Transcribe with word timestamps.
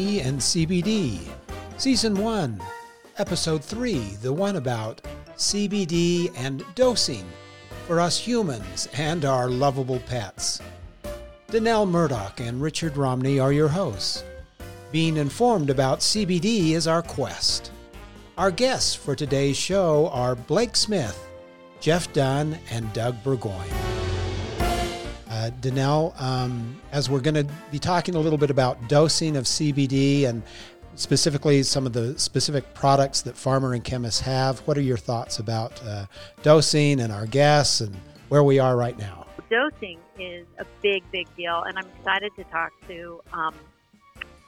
And 0.00 0.40
CBD, 0.40 1.20
Season 1.76 2.14
1, 2.14 2.62
Episode 3.18 3.62
3, 3.62 3.98
the 4.22 4.32
one 4.32 4.56
about 4.56 5.02
CBD 5.36 6.32
and 6.36 6.64
dosing 6.74 7.26
for 7.86 8.00
us 8.00 8.18
humans 8.18 8.88
and 8.94 9.26
our 9.26 9.50
lovable 9.50 10.00
pets. 10.00 10.62
Danelle 11.48 11.88
Murdoch 11.88 12.40
and 12.40 12.62
Richard 12.62 12.96
Romney 12.96 13.38
are 13.38 13.52
your 13.52 13.68
hosts. 13.68 14.24
Being 14.90 15.18
informed 15.18 15.68
about 15.68 16.00
CBD 16.00 16.70
is 16.70 16.86
our 16.86 17.02
quest. 17.02 17.70
Our 18.38 18.50
guests 18.50 18.94
for 18.94 19.14
today's 19.14 19.58
show 19.58 20.08
are 20.14 20.34
Blake 20.34 20.76
Smith, 20.76 21.28
Jeff 21.80 22.10
Dunn, 22.14 22.58
and 22.70 22.90
Doug 22.94 23.22
Burgoyne. 23.22 23.89
Uh, 25.50 25.60
Danelle, 25.60 26.20
um, 26.20 26.80
as 26.92 27.10
we're 27.10 27.20
going 27.20 27.34
to 27.34 27.46
be 27.70 27.78
talking 27.78 28.14
a 28.14 28.18
little 28.18 28.38
bit 28.38 28.50
about 28.50 28.88
dosing 28.88 29.36
of 29.36 29.44
CBD 29.44 30.26
and 30.26 30.42
specifically 30.94 31.62
some 31.62 31.86
of 31.86 31.92
the 31.92 32.18
specific 32.18 32.74
products 32.74 33.22
that 33.22 33.36
farmer 33.36 33.74
and 33.74 33.82
chemists 33.82 34.20
have, 34.20 34.60
what 34.60 34.76
are 34.76 34.82
your 34.82 34.96
thoughts 34.96 35.38
about 35.38 35.80
uh, 35.84 36.06
dosing 36.42 37.00
and 37.00 37.12
our 37.12 37.26
guests 37.26 37.80
and 37.80 37.94
where 38.28 38.44
we 38.44 38.58
are 38.58 38.76
right 38.76 38.98
now? 38.98 39.26
Dosing 39.50 39.98
is 40.18 40.46
a 40.58 40.66
big, 40.82 41.02
big 41.10 41.26
deal, 41.36 41.62
and 41.62 41.76
I'm 41.78 41.86
excited 41.98 42.32
to 42.36 42.44
talk 42.44 42.72
to 42.86 43.20
um, 43.32 43.54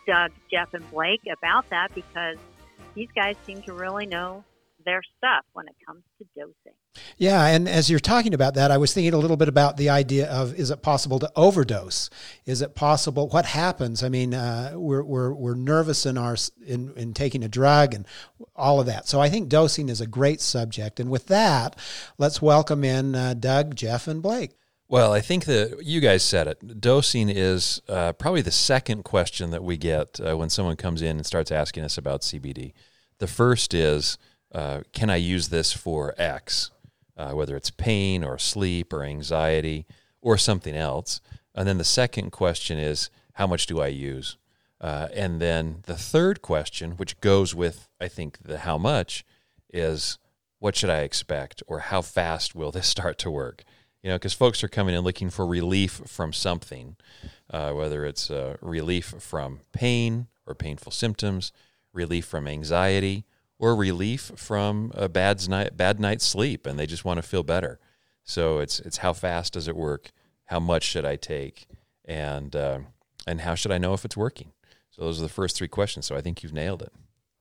Doug, 0.07 0.31
Jeff, 0.51 0.73
and 0.75 0.89
Blake 0.91 1.23
about 1.33 1.69
that 1.71 1.93
because 1.95 2.37
these 2.95 3.09
guys 3.15 3.35
seem 3.47 3.63
to 3.63 3.73
really 3.73 4.07
know 4.07 4.45
their 4.85 5.03
stuff 5.17 5.45
when 5.53 5.67
it 5.69 5.75
comes 5.87 6.03
to 6.19 6.27
dosing. 6.37 6.77
Yeah, 7.17 7.47
and 7.47 7.69
as 7.69 7.89
you're 7.89 8.01
talking 8.01 8.35
about 8.35 8.55
that, 8.55 8.71
I 8.71 8.77
was 8.77 8.93
thinking 8.93 9.15
a 9.15 9.19
little 9.19 9.37
bit 9.37 9.49
about 9.49 9.77
the 9.77 9.89
idea 9.89 10.31
of 10.31 10.55
is 10.55 10.71
it 10.71 10.83
possible 10.83 11.19
to 11.21 11.31
overdose? 11.37 12.11
Is 12.45 12.63
it 12.63 12.75
possible? 12.75 13.29
What 13.29 13.47
happens? 13.47 14.03
I 14.03 14.09
mean, 14.09 14.35
uh, 14.35 14.73
we're, 14.75 15.03
we're, 15.03 15.33
we're 15.33 15.55
nervous 15.55 16.05
in 16.07 16.19
our 16.19 16.37
in, 16.67 16.93
in 16.97 17.15
taking 17.15 17.43
a 17.43 17.49
drug 17.49 17.95
and 17.95 18.07
all 18.55 18.81
of 18.81 18.87
that. 18.87 19.09
So 19.09 19.21
I 19.21 19.29
think 19.29 19.49
dosing 19.49 19.89
is 19.89 20.01
a 20.01 20.07
great 20.07 20.41
subject. 20.41 21.01
And 21.01 21.11
with 21.11 21.27
that, 21.27 21.77
let's 22.19 22.43
welcome 22.43 22.85
in 22.85 23.15
uh, 23.15 23.35
Doug, 23.35 23.75
Jeff, 23.75 24.07
and 24.07 24.23
Blake. 24.23 24.53
Well, 24.93 25.15
I 25.15 25.23
think 25.23 25.47
that 25.47 25.87
you 25.87 26.03
guys 26.03 26.23
said 26.23 26.47
it. 26.47 26.79
Dosing 26.79 27.31
is 27.31 27.81
uh, 27.89 28.13
probably 28.13 28.43
the 28.43 28.51
second 28.51 29.05
question 29.05 29.51
that 29.51 29.65
we 29.65 29.79
get 29.79 30.21
uh, 30.21 30.37
when 30.37 30.51
someone 30.51 30.77
comes 30.77 31.01
in 31.01 31.17
and 31.17 31.25
starts 31.25 31.51
asking 31.51 31.85
us 31.85 31.97
about 31.97 32.21
CBD. 32.21 32.75
The 33.17 33.27
first 33.27 33.73
is, 33.73 34.19
uh, 34.55 34.83
can 34.93 35.11
I 35.11 35.17
use 35.17 35.49
this 35.49 35.73
for 35.73 36.15
X? 36.19 36.71
uh, 37.17 37.33
whether 37.33 37.57
it's 37.57 37.71
pain 37.71 38.25
or 38.25 38.39
sleep 38.39 38.93
or 38.93 39.05
anxiety 39.05 39.87
or 40.21 40.39
something 40.39 40.75
else. 40.75 41.21
And 41.55 41.69
then 41.69 41.79
the 41.79 41.85
second 41.85 42.31
question 42.31 42.79
is, 42.79 43.11
how 43.35 43.47
much 43.47 43.67
do 43.67 43.81
I 43.81 43.89
use? 43.89 44.37
Uh, 44.81 45.09
and 45.15 45.41
then 45.41 45.83
the 45.87 45.97
third 45.97 46.43
question, 46.43 46.93
which 46.93 47.21
goes 47.21 47.55
with, 47.55 47.89
I 48.01 48.09
think, 48.09 48.39
the 48.43 48.59
how 48.59 48.79
much, 48.79 49.25
is 49.73 50.19
what 50.59 50.77
should 50.77 50.91
I 50.91 51.01
expect 51.01 51.63
or 51.67 51.81
how 51.81 52.03
fast 52.03 52.55
will 52.55 52.71
this 52.71 52.87
start 52.97 53.19
to 53.19 53.31
work? 53.31 53.65
You 54.03 54.11
know, 54.11 54.17
because 54.17 54.33
folks 54.33 54.65
are 54.65 54.69
coming 54.69 54.95
in 54.95 55.03
looking 55.03 55.31
for 55.31 55.47
relief 55.47 56.03
from 56.07 56.33
something, 56.33 56.97
uh, 57.51 57.73
whether 57.73 58.05
it's 58.05 58.31
uh, 58.31 58.57
relief 58.61 59.15
from 59.21 59.61
pain 59.73 60.27
or 60.45 60.57
painful 60.57 60.91
symptoms, 60.91 61.53
relief 61.93 62.25
from 62.25 62.49
anxiety, 62.49 63.25
or 63.59 63.77
relief 63.77 64.33
from 64.37 64.91
a 64.95 65.09
bad 65.09 65.49
night 65.49 65.77
bad 65.77 66.01
night's 66.01 66.25
sleep 66.25 66.67
and 66.67 66.79
they 66.79 66.87
just 66.87 67.05
want 67.05 67.19
to 67.19 67.23
feel 67.23 67.43
better. 67.43 67.79
So 68.25 68.59
it's 68.59 68.81
it's 68.81 68.99
how 68.99 69.13
fast 69.13 69.55
does 69.55 69.69
it 69.69 69.77
work? 69.77 70.11
How 70.47 70.61
much 70.61 70.85
should 70.85 71.05
I 71.05 71.17
take? 71.17 71.67
And 72.05 72.55
uh, 72.55 72.81
and 73.27 73.41
how 73.43 73.55
should 73.55 73.73
I 73.73 73.79
know 73.79 73.95
if 73.95 74.05
it's 74.05 74.17
working? 74.17 74.53
So 74.91 75.03
those 75.03 75.19
are 75.19 75.23
the 75.23 75.29
first 75.29 75.57
three 75.57 75.69
questions. 75.69 76.07
So 76.07 76.17
I 76.17 76.21
think 76.21 76.43
you've 76.43 76.53
nailed 76.53 76.83
it. 76.83 76.93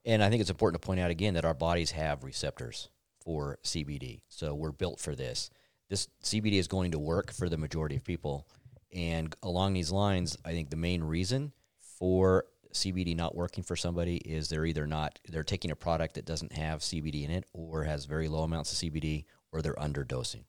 And 0.06 0.24
I 0.24 0.30
think 0.30 0.42
it's 0.42 0.50
important 0.50 0.82
to 0.82 0.86
point 0.86 1.00
out 1.00 1.12
again 1.12 1.34
that 1.36 1.46
our 1.46 1.54
bodies 1.54 1.92
have 1.92 2.24
receptors 2.24 2.90
for 3.24 3.60
CBD. 3.64 4.22
So 4.30 4.56
we're 4.56 4.72
built 4.72 5.00
for 5.00 5.16
this. 5.16 5.50
This 5.90 6.08
CBD 6.24 6.54
is 6.54 6.68
going 6.68 6.92
to 6.92 7.00
work 7.00 7.32
for 7.32 7.50
the 7.50 7.58
majority 7.58 7.98
of 7.98 8.04
people. 8.04 8.48
And 8.94 9.36
along 9.44 9.74
these 9.74 9.92
lines, 9.92 10.38
I 10.44 10.52
think 10.52 10.70
the 10.70 10.76
main 10.76 11.04
reason 11.04 11.52
for 12.00 12.46
CBD 12.74 13.16
not 13.16 13.36
working 13.36 13.64
for 13.64 13.76
somebody 13.76 14.18
is 14.18 14.50
they're 14.50 14.66
either 14.66 14.88
not 14.88 15.20
they're 15.28 15.44
taking 15.44 15.72
a 15.72 15.76
product 15.76 16.16
that 16.16 16.26
doesn't 16.26 16.54
have 16.54 16.80
CBD 16.80 17.26
in 17.26 17.32
it 17.32 17.46
or 17.54 17.84
has 17.84 18.06
very 18.06 18.28
low 18.28 18.44
amounts 18.44 18.72
of 18.72 18.80
CBD 18.80 19.26
or 19.52 19.62
they're 19.62 19.74
underdosing. 19.76 20.44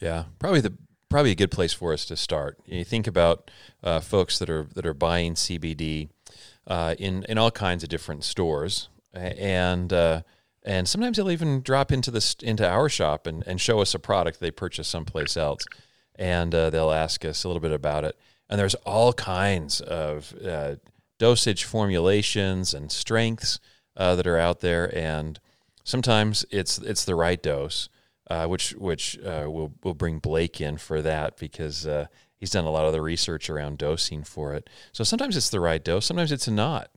Yeah, 0.00 0.24
probably 0.38 0.60
the 0.60 0.74
probably 1.08 1.30
a 1.30 1.36
good 1.36 1.50
place 1.50 1.72
for 1.72 1.92
us 1.92 2.04
to 2.06 2.16
start. 2.16 2.58
You 2.64 2.84
think 2.84 3.06
about 3.06 3.50
uh, 3.82 4.00
folks 4.00 4.38
that 4.38 4.50
are 4.50 4.66
that 4.74 4.86
are 4.86 4.94
buying 4.94 5.34
CBD 5.34 6.08
uh, 6.66 6.94
in 6.98 7.24
in 7.24 7.38
all 7.38 7.50
kinds 7.50 7.82
of 7.82 7.88
different 7.88 8.24
stores, 8.24 8.88
and 9.12 9.92
uh, 9.92 10.22
and 10.64 10.88
sometimes 10.88 11.16
they'll 11.16 11.30
even 11.30 11.60
drop 11.60 11.92
into 11.92 12.10
this 12.10 12.34
into 12.42 12.68
our 12.68 12.88
shop 12.88 13.26
and, 13.26 13.44
and 13.46 13.60
show 13.60 13.80
us 13.80 13.94
a 13.94 13.98
product 13.98 14.40
they 14.40 14.50
purchased 14.50 14.90
someplace 14.90 15.36
else, 15.36 15.64
and 16.16 16.54
uh, 16.54 16.70
they'll 16.70 16.92
ask 16.92 17.24
us 17.24 17.44
a 17.44 17.48
little 17.48 17.60
bit 17.60 17.72
about 17.72 18.04
it. 18.04 18.18
And 18.48 18.58
there's 18.58 18.74
all 18.74 19.12
kinds 19.12 19.80
of 19.80 20.34
uh, 20.44 20.76
dosage 21.22 21.62
formulations 21.62 22.74
and 22.74 22.90
strengths 22.90 23.60
uh, 23.96 24.16
that 24.16 24.26
are 24.26 24.38
out 24.38 24.58
there, 24.58 24.92
and 24.92 25.38
sometimes 25.84 26.44
it's 26.50 26.78
it's 26.78 27.04
the 27.04 27.14
right 27.14 27.40
dose, 27.40 27.88
uh, 28.28 28.46
which 28.46 28.72
which 28.72 29.16
uh, 29.20 29.46
will 29.46 29.72
we'll 29.84 29.94
bring 29.94 30.18
Blake 30.18 30.60
in 30.60 30.78
for 30.78 31.00
that 31.00 31.38
because 31.38 31.86
uh, 31.86 32.06
he's 32.40 32.50
done 32.50 32.64
a 32.64 32.72
lot 32.72 32.86
of 32.86 32.92
the 32.92 33.00
research 33.00 33.48
around 33.48 33.78
dosing 33.78 34.24
for 34.24 34.52
it. 34.52 34.68
So 34.90 35.04
sometimes 35.04 35.36
it's 35.36 35.48
the 35.48 35.60
right 35.60 35.84
dose, 35.84 36.06
sometimes 36.06 36.32
it's 36.32 36.48
not, 36.48 36.90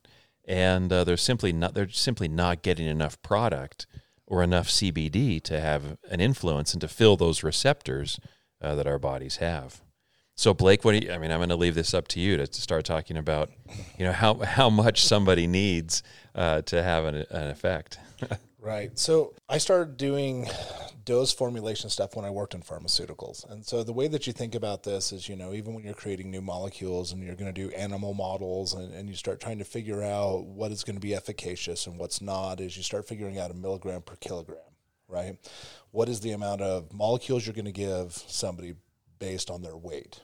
and 0.43 0.91
uh, 0.91 1.03
they're 1.03 1.17
simply 1.17 1.53
not 1.53 1.75
they're 1.75 1.89
simply 1.89 2.27
not 2.27 2.63
getting 2.63 2.87
enough 2.87 3.21
product 3.21 3.85
or 4.25 4.41
enough 4.41 4.69
CBD 4.69 5.39
to 5.43 5.61
have 5.61 5.99
an 6.09 6.19
influence 6.19 6.73
and 6.73 6.81
to 6.81 6.87
fill 6.87 7.15
those 7.15 7.43
receptors 7.43 8.19
uh, 8.59 8.73
that 8.73 8.87
our 8.87 8.97
bodies 8.97 9.35
have. 9.35 9.81
So 10.37 10.53
Blake, 10.53 10.83
what 10.83 10.91
do 10.91 11.05
you, 11.05 11.13
I 11.13 11.17
mean, 11.17 11.31
I'm 11.31 11.39
going 11.39 11.49
to 11.49 11.55
leave 11.55 11.75
this 11.75 11.93
up 11.93 12.09
to 12.09 12.19
you 12.19 12.35
to, 12.35 12.45
start 12.51 12.83
talking 12.83 13.15
about, 13.15 13.51
you 13.97 14.05
know, 14.05 14.11
how 14.11 14.35
how 14.35 14.69
much 14.69 15.05
somebody 15.05 15.47
needs 15.47 16.03
uh, 16.35 16.61
to 16.63 16.83
have 16.83 17.05
an, 17.05 17.25
an 17.29 17.47
effect. 17.47 17.99
right. 18.59 18.97
So 18.99 19.33
I 19.47 19.59
started 19.59 19.95
doing 19.95 20.47
dose 21.05 21.31
formulation 21.31 21.89
stuff 21.89 22.17
when 22.17 22.25
I 22.25 22.31
worked 22.31 22.53
in 22.53 22.61
pharmaceuticals, 22.61 23.49
and 23.49 23.65
so 23.65 23.83
the 23.83 23.93
way 23.93 24.09
that 24.09 24.27
you 24.27 24.33
think 24.33 24.55
about 24.55 24.83
this 24.83 25.13
is, 25.13 25.29
you 25.29 25.37
know, 25.37 25.53
even 25.53 25.73
when 25.73 25.85
you're 25.85 25.93
creating 25.93 26.31
new 26.31 26.41
molecules 26.41 27.13
and 27.13 27.23
you're 27.23 27.35
going 27.35 27.53
to 27.53 27.67
do 27.67 27.73
animal 27.73 28.13
models, 28.13 28.73
and, 28.73 28.93
and 28.93 29.07
you 29.07 29.15
start 29.15 29.39
trying 29.39 29.59
to 29.59 29.65
figure 29.65 30.03
out 30.03 30.45
what 30.45 30.71
is 30.71 30.83
going 30.83 30.97
to 30.97 31.01
be 31.01 31.15
efficacious 31.15 31.87
and 31.87 31.97
what's 31.97 32.19
not, 32.21 32.59
is 32.59 32.75
you 32.75 32.83
start 32.83 33.07
figuring 33.07 33.39
out 33.39 33.51
a 33.51 33.53
milligram 33.53 34.01
per 34.01 34.15
kilogram, 34.17 34.57
right? 35.07 35.37
What 35.91 36.09
is 36.09 36.19
the 36.19 36.31
amount 36.31 36.59
of 36.61 36.91
molecules 36.91 37.45
you're 37.45 37.53
going 37.53 37.65
to 37.65 37.71
give 37.71 38.11
somebody 38.27 38.75
based 39.19 39.49
on 39.49 39.61
their 39.61 39.77
weight. 39.77 40.21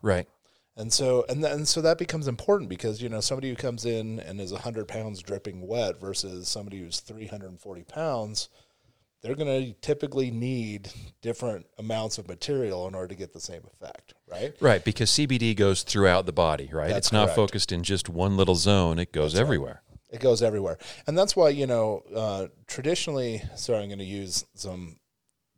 Right. 0.00 0.28
And 0.76 0.92
so 0.92 1.24
and 1.28 1.44
then 1.44 1.66
so 1.66 1.82
that 1.82 1.98
becomes 1.98 2.26
important 2.26 2.70
because 2.70 3.02
you 3.02 3.08
know 3.08 3.20
somebody 3.20 3.50
who 3.50 3.56
comes 3.56 3.84
in 3.84 4.20
and 4.20 4.40
is 4.40 4.52
hundred 4.52 4.88
pounds 4.88 5.22
dripping 5.22 5.66
wet 5.66 6.00
versus 6.00 6.48
somebody 6.48 6.78
who's 6.78 7.00
three 7.00 7.26
hundred 7.26 7.50
and 7.50 7.60
forty 7.60 7.82
pounds, 7.82 8.48
they're 9.22 9.34
going 9.34 9.66
to 9.66 9.72
typically 9.80 10.30
need 10.30 10.88
different 11.20 11.66
amounts 11.78 12.16
of 12.16 12.26
material 12.26 12.88
in 12.88 12.94
order 12.94 13.08
to 13.08 13.14
get 13.14 13.34
the 13.34 13.40
same 13.40 13.62
effect, 13.72 14.14
right? 14.30 14.54
Right, 14.60 14.84
because 14.84 15.10
CBD 15.10 15.54
goes 15.54 15.82
throughout 15.82 16.24
the 16.24 16.32
body, 16.32 16.70
right? 16.72 16.88
That's 16.88 17.08
it's 17.08 17.12
not 17.12 17.26
correct. 17.26 17.36
focused 17.36 17.72
in 17.72 17.82
just 17.82 18.08
one 18.08 18.38
little 18.38 18.56
zone; 18.56 18.98
it 18.98 19.12
goes 19.12 19.34
that's 19.34 19.42
everywhere. 19.42 19.82
Right. 19.88 19.98
It 20.10 20.20
goes 20.20 20.42
everywhere, 20.42 20.78
and 21.06 21.16
that's 21.16 21.36
why 21.36 21.50
you 21.50 21.66
know 21.66 22.02
uh, 22.14 22.46
traditionally. 22.66 23.42
Sorry, 23.56 23.82
I'm 23.82 23.88
going 23.88 23.98
to 23.98 24.04
use 24.06 24.46
some 24.54 24.96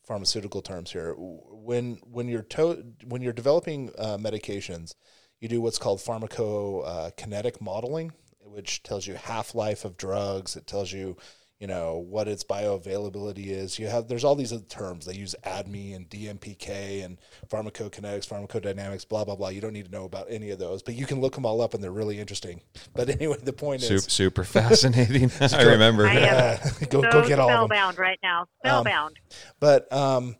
pharmaceutical 0.06 0.62
terms 0.62 0.92
here. 0.92 1.14
When 1.16 1.98
when 2.10 2.28
you're 2.28 2.42
to, 2.42 2.84
when 3.06 3.22
you're 3.22 3.32
developing 3.32 3.90
uh, 3.98 4.18
medications, 4.18 4.94
you 5.40 5.48
do 5.48 5.60
what's 5.60 5.78
called 5.78 6.00
pharmacokinetic 6.00 7.60
modeling, 7.60 8.12
which 8.40 8.82
tells 8.82 9.06
you 9.06 9.14
half 9.14 9.54
life 9.54 9.84
of 9.84 9.96
drugs. 9.96 10.56
It 10.56 10.66
tells 10.66 10.92
you 10.92 11.16
you 11.64 11.68
know 11.68 12.04
what 12.10 12.28
its 12.28 12.44
bioavailability 12.44 13.46
is. 13.46 13.78
You 13.78 13.86
have 13.86 14.06
there's 14.06 14.22
all 14.22 14.34
these 14.34 14.52
other 14.52 14.64
terms. 14.64 15.06
They 15.06 15.14
use 15.14 15.34
ADME 15.46 15.96
and 15.96 16.06
DMPK 16.10 17.02
and 17.02 17.18
pharmacokinetics, 17.48 18.28
pharmacodynamics, 18.28 19.08
blah 19.08 19.24
blah 19.24 19.34
blah. 19.34 19.48
You 19.48 19.62
don't 19.62 19.72
need 19.72 19.86
to 19.86 19.90
know 19.90 20.04
about 20.04 20.26
any 20.28 20.50
of 20.50 20.58
those, 20.58 20.82
but 20.82 20.94
you 20.94 21.06
can 21.06 21.22
look 21.22 21.34
them 21.34 21.46
all 21.46 21.62
up 21.62 21.72
and 21.72 21.82
they're 21.82 21.90
really 21.90 22.20
interesting. 22.20 22.60
But 22.94 23.08
anyway, 23.08 23.38
the 23.42 23.52
point 23.52 23.80
super, 23.80 23.94
is 23.94 24.04
super 24.04 24.44
fascinating. 24.44 25.30
I 25.40 25.62
remember. 25.62 26.06
I 26.06 26.14
am 26.16 26.58
go 26.90 27.00
so 27.00 27.10
go 27.10 27.26
get 27.26 27.38
all 27.38 27.48
spellbound 27.48 27.98
right 27.98 28.18
now. 28.22 28.40
Um, 28.40 28.46
spellbound. 28.62 29.16
Um, 29.18 29.36
but 29.58 29.92
um, 29.92 30.36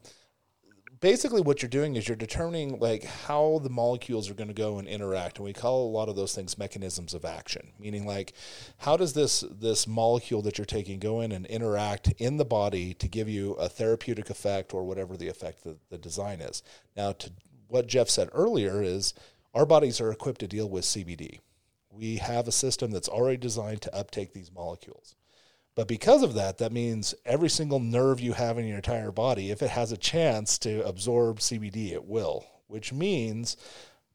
basically 1.05 1.43
what 1.43 1.61
you're 1.61 1.69
doing 1.69 1.97
is 1.97 2.09
you're 2.09 2.17
determining 2.17 2.79
like 2.79 3.05
how 3.05 3.61
the 3.63 3.69
molecules 3.69 4.31
are 4.31 4.35
going 4.35 4.49
to 4.49 4.55
go 4.55 4.79
and 4.79 4.89
interact 4.89 5.37
and 5.37 5.45
we 5.45 5.53
call 5.53 5.87
a 5.87 5.91
lot 5.91 6.09
of 6.09 6.17
those 6.17 6.35
things 6.35 6.57
mechanisms 6.57 7.13
of 7.13 7.27
action. 7.27 7.73
Meaning 7.79 8.07
like 8.07 8.33
how 8.79 8.97
does 8.97 9.13
this 9.13 9.45
this 9.51 9.87
molecule 9.87 10.41
that 10.41 10.57
you're 10.57 10.65
taking 10.65 10.99
go 10.99 11.21
in 11.21 11.31
and 11.31 11.45
interact 11.45 12.15
in 12.17 12.39
the 12.39 12.45
body 12.47 12.95
to 12.95 13.07
give 13.07 13.29
you 13.29 13.53
a 13.53 13.69
therapeutic 13.69 14.31
effect 14.31 14.73
or 14.73 14.83
whatever 14.83 15.15
the 15.15 15.29
effect 15.29 15.63
the, 15.63 15.77
the 15.91 15.99
design 15.99 16.41
is? 16.41 16.63
Now 16.97 17.13
to 17.13 17.31
what 17.69 17.87
jeff 17.87 18.09
said 18.09 18.31
earlier 18.33 18.83
is 18.83 19.13
our 19.53 19.67
bodies 19.67 20.01
are 20.01 20.11
equipped 20.11 20.41
to 20.41 20.49
deal 20.49 20.71
with 20.71 20.85
cbd 20.85 21.41
We 21.91 22.17
have 22.17 22.49
a 22.49 22.53
system 22.53 22.93
that's 22.93 23.11
already 23.11 23.37
designed 23.37 23.83
to 23.83 23.95
uptake 23.95 24.33
these 24.33 24.51
molecules. 24.51 25.17
But 25.75 25.89
because 25.89 26.23
of 26.23 26.35
that, 26.35 26.59
that 26.59 26.73
means 26.73 27.15
every 27.25 27.51
single 27.51 27.81
nerve 27.81 28.21
you 28.21 28.33
have 28.35 28.59
in 28.59 28.67
your 28.67 28.77
entire 28.77 29.11
body, 29.11 29.51
if 29.51 29.61
it 29.61 29.71
has 29.71 29.91
a 29.91 29.97
chance 29.97 30.57
to 30.59 30.87
absorb 30.87 31.41
CBD, 31.41 31.93
it 31.93 32.05
will, 32.05 32.47
which 32.69 32.93
means 32.93 33.57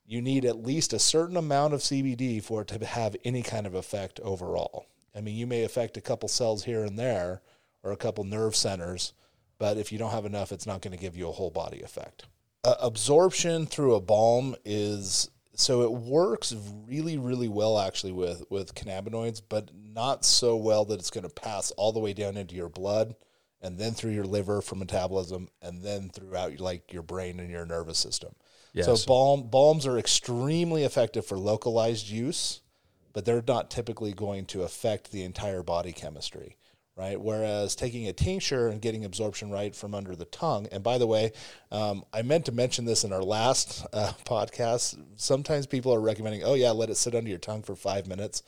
you 0.05 0.21
need 0.21 0.45
at 0.45 0.63
least 0.63 0.93
a 0.93 0.99
certain 0.99 1.35
amount 1.37 1.73
of 1.73 1.81
CBD 1.81 2.41
for 2.41 2.61
it 2.61 2.67
to 2.69 2.85
have 2.85 3.15
any 3.25 3.43
kind 3.43 3.67
of 3.67 3.75
effect 3.75 4.19
overall. 4.21 4.87
I 5.15 5.21
mean, 5.21 5.35
you 5.35 5.45
may 5.45 5.63
affect 5.63 5.97
a 5.97 6.01
couple 6.01 6.29
cells 6.29 6.63
here 6.63 6.83
and 6.83 6.97
there 6.97 7.41
or 7.83 7.91
a 7.91 7.97
couple 7.97 8.23
nerve 8.23 8.55
centers, 8.55 9.13
but 9.57 9.77
if 9.77 9.91
you 9.91 9.99
don't 9.99 10.11
have 10.11 10.25
enough, 10.25 10.51
it's 10.51 10.65
not 10.65 10.81
going 10.81 10.95
to 10.95 11.01
give 11.01 11.17
you 11.17 11.27
a 11.27 11.33
whole 11.33 11.49
body 11.51 11.81
effect. 11.81 12.25
Uh, 12.63 12.75
absorption 12.81 13.65
through 13.65 13.95
a 13.95 14.01
balm 14.01 14.55
is 14.65 15.29
so 15.59 15.81
it 15.81 15.91
works 15.91 16.55
really 16.87 17.17
really 17.17 17.49
well 17.49 17.77
actually 17.77 18.13
with 18.13 18.43
with 18.49 18.73
cannabinoids 18.75 19.41
but 19.47 19.69
not 19.93 20.23
so 20.23 20.55
well 20.55 20.85
that 20.85 20.99
it's 20.99 21.09
going 21.09 21.27
to 21.27 21.29
pass 21.29 21.71
all 21.71 21.91
the 21.91 21.99
way 21.99 22.13
down 22.13 22.37
into 22.37 22.55
your 22.55 22.69
blood 22.69 23.15
and 23.61 23.77
then 23.77 23.91
through 23.91 24.11
your 24.11 24.23
liver 24.23 24.61
for 24.61 24.75
metabolism 24.75 25.49
and 25.61 25.83
then 25.83 26.09
throughout 26.09 26.59
like 26.59 26.93
your 26.93 27.03
brain 27.03 27.39
and 27.39 27.49
your 27.49 27.65
nervous 27.65 27.99
system 27.99 28.33
Yes. 28.71 28.85
so 28.85 29.07
balm 29.07 29.49
balms 29.49 29.85
are 29.87 29.97
extremely 29.97 30.83
effective 30.83 31.25
for 31.25 31.37
localized 31.37 32.07
use 32.07 32.61
but 33.11 33.25
they're 33.25 33.43
not 33.45 33.71
typically 33.71 34.13
going 34.13 34.45
to 34.45 34.61
affect 34.61 35.11
the 35.11 35.23
entire 35.23 35.63
body 35.63 35.91
chemistry 35.91 36.55
right? 36.99 37.19
Whereas 37.19 37.75
taking 37.75 38.09
a 38.09 38.13
tincture 38.13 38.67
and 38.67 38.81
getting 38.81 39.05
absorption 39.05 39.49
right 39.49 39.73
from 39.73 39.95
under 39.95 40.17
the 40.17 40.25
tongue. 40.25 40.67
And 40.69 40.83
by 40.83 40.97
the 40.97 41.07
way, 41.07 41.31
um, 41.71 42.03
I 42.13 42.23
meant 42.23 42.45
to 42.47 42.51
mention 42.51 42.83
this 42.83 43.05
in 43.05 43.13
our 43.13 43.23
last 43.23 43.87
uh, 43.93 44.11
podcast. 44.25 45.01
Sometimes 45.15 45.65
people 45.65 45.93
are 45.93 46.01
recommending, 46.01 46.43
oh 46.43 46.55
yeah, 46.55 46.71
let 46.71 46.89
it 46.89 46.97
sit 46.97 47.15
under 47.15 47.29
your 47.29 47.39
tongue 47.39 47.61
for 47.61 47.75
five 47.75 48.05
minutes. 48.05 48.43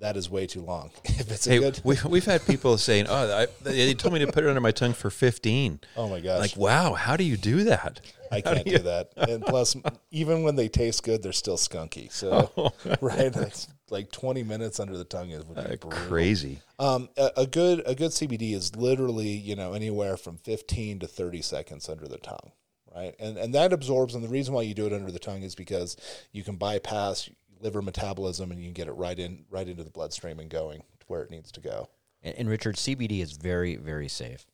That 0.00 0.16
is 0.16 0.28
way 0.28 0.46
too 0.46 0.60
long. 0.60 0.90
if 1.04 1.30
it's 1.30 1.46
a 1.46 1.50
Hey, 1.50 1.58
good, 1.60 1.80
we, 1.84 1.96
we've 2.08 2.24
had 2.24 2.44
people 2.46 2.76
saying, 2.78 3.06
"Oh, 3.08 3.32
I, 3.38 3.46
they 3.62 3.94
told 3.94 4.12
me 4.12 4.20
to 4.20 4.30
put 4.30 4.44
it 4.44 4.48
under 4.48 4.60
my 4.60 4.72
tongue 4.72 4.92
for 4.92 5.10
15." 5.10 5.80
oh 5.96 6.08
my 6.08 6.20
gosh, 6.20 6.40
Like, 6.40 6.56
wow, 6.56 6.94
how 6.94 7.16
do 7.16 7.24
you 7.24 7.36
do 7.36 7.64
that? 7.64 8.00
I 8.32 8.40
can't 8.40 8.66
do 8.66 8.78
that. 8.78 9.10
And 9.16 9.44
plus, 9.46 9.76
even 10.10 10.42
when 10.42 10.56
they 10.56 10.68
taste 10.68 11.04
good, 11.04 11.22
they're 11.22 11.32
still 11.32 11.56
skunky. 11.56 12.10
So, 12.10 12.72
right, 13.00 13.34
like, 13.34 13.54
like 13.90 14.10
twenty 14.10 14.42
minutes 14.42 14.80
under 14.80 14.98
the 14.98 15.04
tongue 15.04 15.30
is 15.30 15.44
would 15.44 15.56
be 15.56 15.76
brutal. 15.76 15.90
Crazy. 15.90 16.58
Um, 16.80 17.08
a, 17.16 17.30
a 17.36 17.46
good 17.46 17.82
a 17.86 17.94
good 17.94 18.10
CBD 18.10 18.54
is 18.54 18.74
literally 18.74 19.28
you 19.28 19.54
know 19.54 19.72
anywhere 19.74 20.16
from 20.16 20.36
fifteen 20.38 20.98
to 20.98 21.06
thirty 21.06 21.42
seconds 21.42 21.88
under 21.88 22.08
the 22.08 22.18
tongue, 22.18 22.50
right? 22.92 23.14
And 23.20 23.38
and 23.38 23.54
that 23.54 23.72
absorbs. 23.72 24.16
And 24.16 24.24
the 24.24 24.28
reason 24.28 24.52
why 24.52 24.62
you 24.62 24.74
do 24.74 24.86
it 24.86 24.92
under 24.92 25.12
the 25.12 25.20
tongue 25.20 25.42
is 25.42 25.54
because 25.54 25.96
you 26.32 26.42
can 26.42 26.56
bypass 26.56 27.30
liver 27.64 27.82
metabolism 27.82 28.52
and 28.52 28.60
you 28.60 28.66
can 28.66 28.74
get 28.74 28.86
it 28.86 28.92
right 28.92 29.18
in 29.18 29.44
right 29.50 29.66
into 29.66 29.82
the 29.82 29.90
bloodstream 29.90 30.38
and 30.38 30.50
going 30.50 30.80
to 31.00 31.06
where 31.08 31.22
it 31.22 31.30
needs 31.30 31.50
to 31.50 31.60
go. 31.60 31.88
And, 32.22 32.36
and 32.36 32.48
Richard, 32.48 32.76
CBD 32.76 33.20
is 33.20 33.32
very, 33.32 33.76
very 33.76 34.08
safe. 34.08 34.46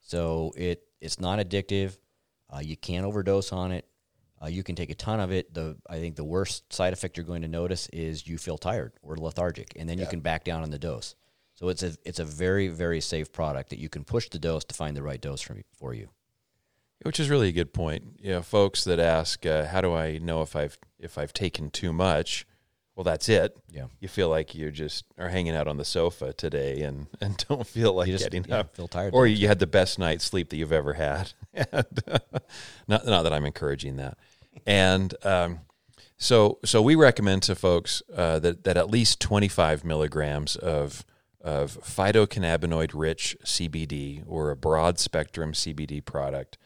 So 0.00 0.52
it 0.56 0.82
it's 1.00 1.20
not 1.20 1.38
addictive. 1.38 1.96
Uh, 2.52 2.58
you 2.58 2.76
can't 2.76 3.06
overdose 3.06 3.52
on 3.52 3.70
it. 3.70 3.86
Uh, 4.42 4.48
you 4.48 4.62
can 4.62 4.74
take 4.74 4.90
a 4.90 4.94
ton 4.94 5.20
of 5.20 5.30
it. 5.30 5.54
The 5.54 5.76
I 5.88 6.00
think 6.00 6.16
the 6.16 6.24
worst 6.24 6.72
side 6.72 6.92
effect 6.92 7.16
you're 7.16 7.24
going 7.24 7.42
to 7.42 7.48
notice 7.48 7.88
is 7.92 8.26
you 8.26 8.36
feel 8.36 8.58
tired 8.58 8.92
or 9.02 9.16
lethargic, 9.16 9.72
and 9.76 9.88
then 9.88 9.98
you 9.98 10.06
can 10.06 10.20
back 10.20 10.44
down 10.44 10.62
on 10.62 10.70
the 10.70 10.78
dose. 10.78 11.14
So 11.54 11.68
it's 11.68 11.82
a 11.82 11.94
it's 12.04 12.18
a 12.18 12.24
very 12.24 12.68
very 12.68 13.00
safe 13.00 13.32
product 13.32 13.70
that 13.70 13.78
you 13.78 13.88
can 13.88 14.02
push 14.02 14.28
the 14.28 14.38
dose 14.38 14.64
to 14.64 14.74
find 14.74 14.96
the 14.96 15.02
right 15.02 15.20
dose 15.20 15.40
for, 15.40 15.56
for 15.72 15.94
you. 15.94 16.08
Which 17.02 17.18
is 17.18 17.30
really 17.30 17.48
a 17.48 17.52
good 17.52 17.72
point. 17.72 18.18
You 18.20 18.32
know, 18.32 18.42
folks 18.42 18.84
that 18.84 18.98
ask, 18.98 19.46
uh, 19.46 19.66
"How 19.66 19.80
do 19.80 19.94
I 19.94 20.18
know 20.18 20.42
if 20.42 20.54
I've 20.54 20.78
if 20.98 21.16
I've 21.18 21.32
taken 21.32 21.70
too 21.70 21.92
much?" 21.92 22.46
Well, 23.00 23.04
that's 23.04 23.30
it. 23.30 23.56
Yeah. 23.70 23.86
You 24.00 24.08
feel 24.08 24.28
like 24.28 24.54
you 24.54 24.70
just 24.70 25.06
are 25.16 25.30
hanging 25.30 25.54
out 25.54 25.66
on 25.66 25.78
the 25.78 25.86
sofa 25.86 26.34
today 26.34 26.82
and, 26.82 27.06
and 27.22 27.42
don't 27.48 27.66
feel 27.66 27.94
like 27.94 28.08
You 28.08 28.12
just 28.12 28.24
getting 28.24 28.44
yeah, 28.46 28.58
up. 28.58 28.76
feel 28.76 28.88
tired. 28.88 29.14
or 29.14 29.26
you 29.26 29.48
had 29.48 29.58
the 29.58 29.66
best 29.66 29.98
night's 29.98 30.24
sleep 30.24 30.50
that 30.50 30.56
you've 30.58 30.72
ever 30.72 30.92
had. 30.92 31.32
and, 31.54 31.86
not 32.88 33.06
not 33.06 33.22
that 33.22 33.32
I'm 33.32 33.46
encouraging 33.46 33.96
that. 33.96 34.18
And 34.66 35.14
um, 35.24 35.60
so 36.18 36.58
so 36.64 36.82
we 36.82 36.94
recommend 36.94 37.42
to 37.44 37.54
folks 37.54 38.02
uh, 38.14 38.38
that 38.40 38.64
that 38.64 38.76
at 38.76 38.90
least 38.90 39.18
25 39.20 39.82
milligrams 39.84 40.56
of 40.56 41.06
of 41.40 41.78
phytocannabinoid 41.82 42.90
rich 42.92 43.34
CBD 43.44 44.22
or 44.26 44.50
a 44.50 44.56
broad 44.56 44.98
spectrum 44.98 45.52
CBD 45.52 46.04
product 46.04 46.58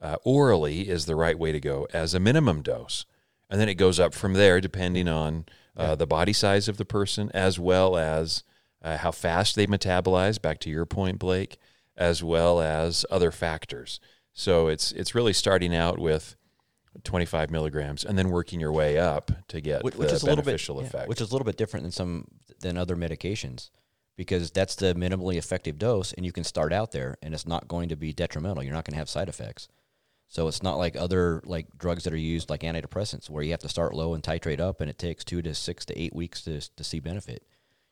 uh, 0.00 0.16
orally 0.24 0.88
is 0.88 1.06
the 1.06 1.16
right 1.16 1.38
way 1.38 1.52
to 1.52 1.60
go 1.60 1.86
as 1.92 2.14
a 2.14 2.20
minimum 2.20 2.62
dose, 2.62 3.04
and 3.48 3.60
then 3.60 3.68
it 3.68 3.74
goes 3.74 4.00
up 4.00 4.14
from 4.14 4.34
there 4.34 4.60
depending 4.60 5.08
on 5.08 5.46
uh, 5.76 5.94
the 5.94 6.06
body 6.06 6.32
size 6.32 6.68
of 6.68 6.76
the 6.76 6.84
person 6.84 7.30
as 7.32 7.58
well 7.58 7.96
as 7.96 8.42
uh, 8.82 8.98
how 8.98 9.10
fast 9.10 9.56
they 9.56 9.66
metabolize. 9.66 10.40
Back 10.40 10.58
to 10.60 10.70
your 10.70 10.86
point, 10.86 11.18
Blake, 11.18 11.58
as 11.96 12.22
well 12.22 12.60
as 12.60 13.04
other 13.10 13.30
factors. 13.30 14.00
So 14.32 14.68
it's 14.68 14.92
it's 14.92 15.14
really 15.14 15.32
starting 15.32 15.74
out 15.74 15.98
with 15.98 16.36
25 17.04 17.50
milligrams 17.50 18.04
and 18.04 18.18
then 18.18 18.30
working 18.30 18.60
your 18.60 18.72
way 18.72 18.98
up 18.98 19.30
to 19.48 19.60
get 19.60 19.84
which, 19.84 19.94
the 19.94 20.00
which 20.00 20.12
is 20.12 20.22
a 20.22 20.26
little 20.26 20.36
bit 20.36 20.46
beneficial 20.46 20.80
yeah, 20.80 20.86
effect. 20.86 21.08
which 21.08 21.20
is 21.20 21.30
a 21.30 21.34
little 21.34 21.44
bit 21.44 21.56
different 21.56 21.84
than 21.84 21.92
some 21.92 22.26
than 22.60 22.76
other 22.76 22.96
medications 22.96 23.70
because 24.16 24.50
that's 24.50 24.74
the 24.74 24.94
minimally 24.94 25.36
effective 25.36 25.78
dose 25.78 26.12
and 26.12 26.26
you 26.26 26.32
can 26.32 26.42
start 26.42 26.72
out 26.72 26.90
there 26.90 27.16
and 27.22 27.32
it's 27.32 27.46
not 27.46 27.68
going 27.68 27.88
to 27.88 27.96
be 27.96 28.12
detrimental 28.12 28.62
you're 28.62 28.74
not 28.74 28.84
going 28.84 28.92
to 28.92 28.98
have 28.98 29.08
side 29.08 29.28
effects 29.28 29.68
so 30.30 30.48
it's 30.48 30.62
not 30.62 30.78
like 30.78 30.96
other 30.96 31.42
like 31.44 31.66
drugs 31.76 32.04
that 32.04 32.12
are 32.14 32.16
used 32.34 32.48
like 32.48 32.62
antidepressants 32.62 33.28
where 33.28 33.42
you 33.42 33.50
have 33.50 33.60
to 33.60 33.68
start 33.68 33.94
low 33.94 34.14
and 34.14 34.22
titrate 34.22 34.60
up 34.60 34.80
and 34.80 34.88
it 34.88 34.96
takes 34.98 35.24
2 35.24 35.42
to 35.42 35.54
6 35.54 35.84
to 35.86 36.00
8 36.00 36.14
weeks 36.14 36.42
to 36.42 36.60
to 36.76 36.82
see 36.84 37.00
benefit 37.00 37.42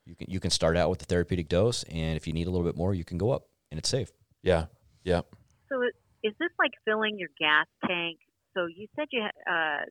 you 0.05 0.15
can 0.15 0.27
you 0.29 0.39
can 0.39 0.49
start 0.49 0.75
out 0.75 0.89
with 0.89 0.99
the 0.99 1.05
therapeutic 1.05 1.47
dose 1.49 1.83
and 1.83 2.15
if 2.17 2.25
you 2.25 2.33
need 2.33 2.47
a 2.47 2.49
little 2.49 2.65
bit 2.65 2.75
more 2.75 2.93
you 2.95 3.03
can 3.05 3.17
go 3.19 3.29
up 3.31 3.43
and 3.69 3.77
it's 3.77 3.89
safe 3.89 4.11
yeah, 4.41 4.65
yeah. 5.03 5.21
So 5.67 5.81
is 5.83 5.89
it- 5.89 5.95
is 6.21 6.33
this 6.39 6.49
like 6.59 6.71
filling 6.85 7.17
your 7.19 7.29
gas 7.39 7.67
tank? 7.87 8.19
So 8.53 8.67
you 8.67 8.87
said 8.95 9.07
you 9.11 9.21
uh, 9.23 9.83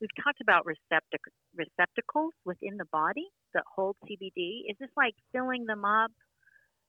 we've 0.00 0.10
talked 0.22 0.40
about 0.40 0.64
receptac- 0.66 1.34
receptacles 1.56 2.32
within 2.44 2.76
the 2.76 2.84
body 2.92 3.26
that 3.54 3.64
hold 3.76 3.96
CBD. 4.04 4.70
Is 4.70 4.76
this 4.78 4.90
like 4.96 5.14
filling 5.32 5.66
them 5.66 5.84
up, 5.84 6.12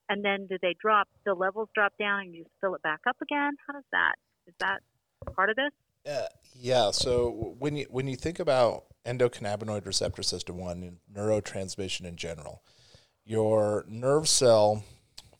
and 0.08 0.24
then 0.26 0.48
do 0.48 0.58
they 0.62 0.76
drop? 0.80 1.08
The 1.26 1.34
levels 1.34 1.70
drop 1.74 1.94
down, 2.00 2.22
and 2.22 2.34
you 2.36 2.44
just 2.44 2.56
fill 2.62 2.76
it 2.76 2.82
back 2.84 3.02
up 3.08 3.18
again. 3.24 3.54
How 3.68 3.74
does 3.74 3.90
that? 3.92 4.14
Is 4.48 4.54
that 4.60 4.80
part 5.36 5.50
of 5.50 5.56
this? 5.56 5.72
Yeah, 6.06 6.28
yeah. 6.56 6.92
So 6.92 7.56
when 7.60 7.76
you 7.76 7.86
when 7.90 8.08
you 8.08 8.16
think 8.16 8.40
about 8.40 8.86
endocannabinoid 9.06 9.86
receptor 9.86 10.24
system 10.24 10.58
one 10.58 10.84
and 10.84 10.98
neurotransmission 11.14 12.06
in 12.06 12.16
general, 12.16 12.64
your 13.26 13.86
nerve 13.88 14.28
cell 14.28 14.84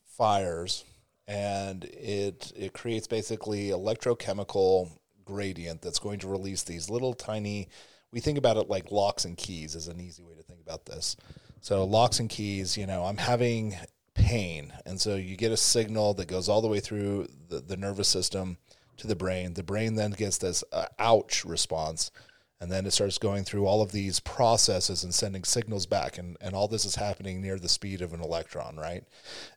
fires 0.04 0.84
and 1.26 1.84
it 1.84 2.52
it 2.56 2.72
creates 2.72 3.06
basically 3.06 3.68
electrochemical 3.68 4.90
gradient 5.24 5.80
that's 5.80 5.98
going 5.98 6.18
to 6.18 6.28
release 6.28 6.64
these 6.64 6.90
little 6.90 7.14
tiny 7.14 7.68
we 8.12 8.20
think 8.20 8.38
about 8.38 8.56
it 8.56 8.68
like 8.68 8.90
locks 8.90 9.24
and 9.24 9.36
keys 9.36 9.74
is 9.74 9.88
an 9.88 10.00
easy 10.00 10.22
way 10.22 10.34
to 10.34 10.42
think 10.42 10.60
about 10.60 10.86
this. 10.86 11.16
So 11.60 11.84
locks 11.84 12.20
and 12.20 12.28
keys, 12.28 12.76
you 12.76 12.86
know, 12.86 13.04
I'm 13.04 13.18
having 13.18 13.76
pain. 14.14 14.72
And 14.86 15.00
so 15.00 15.16
you 15.16 15.36
get 15.36 15.52
a 15.52 15.56
signal 15.56 16.14
that 16.14 16.26
goes 16.26 16.48
all 16.48 16.62
the 16.62 16.68
way 16.68 16.80
through 16.80 17.28
the, 17.48 17.60
the 17.60 17.76
nervous 17.76 18.08
system 18.08 18.58
to 19.00 19.06
the 19.06 19.16
brain. 19.16 19.54
The 19.54 19.62
brain 19.62 19.94
then 19.96 20.12
gets 20.12 20.38
this 20.38 20.62
uh, 20.72 20.86
ouch 20.98 21.44
response. 21.44 22.10
And 22.62 22.70
then 22.70 22.84
it 22.84 22.92
starts 22.92 23.16
going 23.16 23.44
through 23.44 23.66
all 23.66 23.80
of 23.80 23.92
these 23.92 24.20
processes 24.20 25.02
and 25.02 25.14
sending 25.14 25.44
signals 25.44 25.86
back. 25.86 26.18
And, 26.18 26.36
and 26.42 26.54
all 26.54 26.68
this 26.68 26.84
is 26.84 26.96
happening 26.96 27.40
near 27.40 27.58
the 27.58 27.70
speed 27.70 28.02
of 28.02 28.12
an 28.12 28.20
electron, 28.20 28.76
right? 28.76 29.04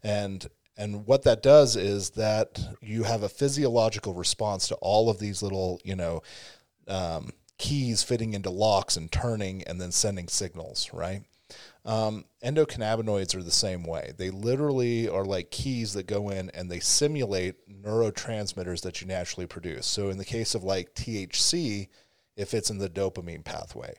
And 0.02 0.48
and 0.76 1.06
what 1.06 1.24
that 1.24 1.44
does 1.44 1.76
is 1.76 2.12
that 2.12 2.60
you 2.82 3.04
have 3.04 3.22
a 3.22 3.30
physiological 3.30 4.14
response 4.16 4.68
to 4.70 4.76
all 4.76 5.10
of 5.10 5.20
these 5.20 5.44
little, 5.44 5.80
you 5.84 5.96
know, 5.96 6.24
um, 6.88 7.30
keys 7.60 8.02
fitting 8.02 8.34
into 8.34 8.50
locks 8.50 8.98
and 8.98 9.12
turning 9.12 9.64
and 9.64 9.80
then 9.80 9.92
sending 9.92 10.28
signals, 10.28 10.90
right? 10.92 11.24
Um, 11.86 12.25
endocannabinoids 12.44 13.36
are 13.36 13.44
the 13.44 13.52
same 13.52 13.84
way. 13.84 14.13
They 14.18 14.30
literally 14.30 15.10
are 15.10 15.25
like 15.25 15.52
keys 15.52 15.94
that 15.94 16.08
go 16.08 16.30
in 16.30 16.50
and 16.52 16.72
they 16.72 16.80
simulate 16.80 17.56
neurotransmitters 17.70 18.82
that 18.82 19.02
you 19.02 19.08
naturally 19.08 19.48
produce. 19.48 19.86
So 19.86 20.10
in 20.10 20.18
the 20.18 20.25
case 20.25 20.56
of 20.56 20.63
like 20.63 20.96
THC, 20.96 21.90
it 22.38 22.46
fits 22.46 22.70
in 22.70 22.78
the 22.78 22.90
dopamine 22.90 23.44
pathway, 23.44 23.96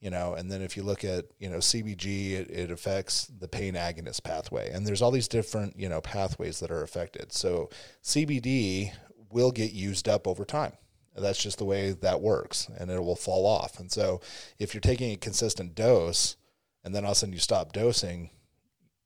you 0.00 0.10
know, 0.10 0.34
and 0.34 0.50
then 0.50 0.62
if 0.62 0.76
you 0.76 0.84
look 0.84 1.04
at, 1.04 1.26
you 1.38 1.50
know, 1.50 1.58
CBG, 1.58 2.32
it, 2.32 2.50
it 2.50 2.70
affects 2.70 3.26
the 3.26 3.48
pain 3.48 3.74
agonist 3.74 4.22
pathway. 4.22 4.70
And 4.70 4.86
there's 4.86 5.02
all 5.02 5.10
these 5.10 5.28
different, 5.28 5.78
you 5.78 5.88
know, 5.88 6.00
pathways 6.00 6.60
that 6.60 6.70
are 6.70 6.82
affected. 6.82 7.32
So 7.32 7.70
CBD 8.04 8.92
will 9.30 9.50
get 9.50 9.72
used 9.72 10.08
up 10.08 10.28
over 10.28 10.44
time. 10.44 10.74
That's 11.16 11.42
just 11.42 11.58
the 11.58 11.64
way 11.64 11.90
that 11.90 12.20
works, 12.20 12.68
and 12.78 12.90
it 12.90 13.02
will 13.02 13.16
fall 13.16 13.44
off. 13.44 13.78
And 13.78 13.90
so, 13.90 14.20
if 14.58 14.72
you're 14.72 14.80
taking 14.80 15.12
a 15.12 15.16
consistent 15.16 15.74
dose, 15.74 16.36
and 16.84 16.94
then 16.94 17.04
all 17.04 17.10
of 17.12 17.16
a 17.16 17.18
sudden 17.20 17.32
you 17.32 17.38
stop 17.40 17.72
dosing, 17.72 18.30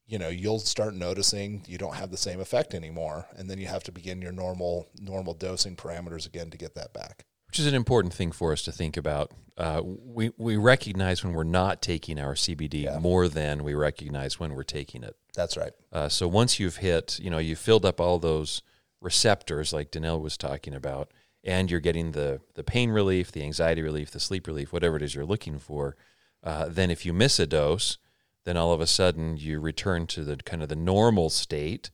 you 0.07 0.19
know 0.19 0.28
you'll 0.28 0.59
start 0.59 0.95
noticing 0.95 1.62
you 1.66 1.78
don't 1.78 1.95
have 1.97 2.11
the 2.11 2.16
same 2.16 2.40
effect 2.40 2.75
anymore, 2.75 3.26
and 3.37 3.49
then 3.50 3.59
you 3.59 3.66
have 3.66 3.83
to 3.85 3.93
begin 3.93 4.21
your 4.23 4.33
normal 4.33 4.88
normal 5.00 5.35
dosing 5.35 5.76
parameters 5.76 6.26
again 6.26 6.50
to 6.50 6.59
get 6.59 6.75
that 6.75 6.93
back. 6.93 7.25
which 7.49 7.61
is 7.61 7.66
an 7.66 7.75
important 7.75 8.12
thing 8.12 8.33
for 8.33 8.50
us 8.52 8.62
to 8.62 8.73
think 8.73 8.97
about. 8.97 9.31
Uh, 9.57 9.81
we 9.85 10.31
we 10.37 10.57
recognize 10.57 11.23
when 11.23 11.33
we're 11.33 11.45
not 11.45 11.81
taking 11.81 12.19
our 12.19 12.35
CBD 12.35 12.83
Yeah. 12.85 12.99
more 12.99 13.28
than 13.28 13.62
we 13.62 13.75
recognize 13.75 14.40
when 14.40 14.54
we're 14.54 14.64
taking 14.64 15.04
it. 15.04 15.14
That's 15.35 15.57
right. 15.57 15.73
Uh, 15.93 16.09
so 16.09 16.26
once 16.28 16.59
you've 16.59 16.78
hit, 16.78 17.19
you 17.21 17.31
know, 17.31 17.38
you've 17.38 17.61
filled 17.61 17.85
up 17.87 18.00
all 18.00 18.19
those 18.19 18.61
receptors 19.00 19.73
like 19.73 19.90
Danelle 19.90 20.21
was 20.21 20.37
talking 20.37 20.75
about, 20.75 21.12
and 21.45 21.71
you're 21.71 21.81
getting 21.81 22.12
the 22.12 22.40
the 22.54 22.64
pain 22.64 22.90
relief, 22.90 23.31
the 23.33 23.43
anxiety 23.43 23.83
relief, 23.83 24.11
the 24.11 24.21
sleep 24.21 24.47
relief, 24.47 24.73
whatever 24.73 24.97
it 24.97 25.02
is 25.02 25.14
you're 25.14 25.25
looking 25.26 25.59
for. 25.59 25.97
Uh, 26.44 26.68
then 26.68 26.90
if 26.90 27.04
you 27.04 27.12
miss 27.12 27.40
a 27.40 27.46
dose, 27.46 27.98
then 28.44 28.56
all 28.56 28.72
of 28.72 28.80
a 28.80 28.86
sudden 28.86 29.36
you 29.36 29.58
return 29.58 30.06
to 30.06 30.22
the 30.22 30.36
kind 30.36 30.62
of 30.62 30.68
the 30.68 30.76
normal 30.76 31.30
state 31.30 31.90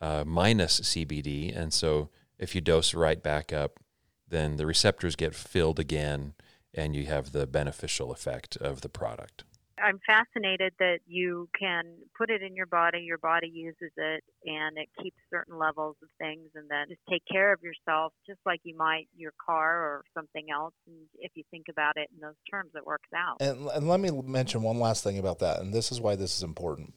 uh, 0.00 0.22
minus 0.26 0.80
CBD, 0.80 1.56
and 1.56 1.72
so 1.72 2.10
if 2.38 2.54
you 2.54 2.60
dose 2.60 2.92
right 2.92 3.22
back 3.22 3.52
up, 3.52 3.80
then 4.28 4.56
the 4.56 4.66
receptors 4.66 5.16
get 5.16 5.34
filled 5.34 5.78
again, 5.78 6.34
and 6.74 6.94
you 6.94 7.06
have 7.06 7.32
the 7.32 7.46
beneficial 7.46 8.12
effect 8.12 8.56
of 8.58 8.82
the 8.82 8.88
product. 8.88 9.44
I'm 9.82 9.98
fascinated 10.06 10.72
that 10.78 10.98
you 11.06 11.48
can 11.58 11.84
put 12.16 12.30
it 12.30 12.42
in 12.42 12.54
your 12.54 12.66
body, 12.66 13.00
your 13.00 13.18
body 13.18 13.50
uses 13.52 13.92
it, 13.96 14.24
and 14.44 14.78
it 14.78 14.88
keeps 15.02 15.16
certain 15.30 15.58
levels 15.58 15.96
of 16.02 16.08
things, 16.18 16.50
and 16.54 16.68
then 16.68 16.86
just 16.88 17.00
take 17.10 17.22
care 17.30 17.52
of 17.52 17.60
yourself 17.62 18.12
just 18.26 18.40
like 18.46 18.60
you 18.64 18.76
might 18.76 19.08
your 19.16 19.32
car 19.44 19.82
or 19.82 20.04
something 20.14 20.46
else. 20.52 20.74
And 20.86 20.96
if 21.18 21.32
you 21.34 21.42
think 21.50 21.66
about 21.70 21.96
it 21.96 22.08
in 22.14 22.20
those 22.20 22.34
terms, 22.50 22.70
it 22.74 22.86
works 22.86 23.08
out. 23.14 23.36
And, 23.40 23.68
and 23.68 23.88
let 23.88 24.00
me 24.00 24.10
mention 24.10 24.62
one 24.62 24.78
last 24.78 25.02
thing 25.02 25.18
about 25.18 25.40
that, 25.40 25.60
and 25.60 25.72
this 25.72 25.90
is 25.90 26.00
why 26.00 26.16
this 26.16 26.36
is 26.36 26.42
important. 26.42 26.94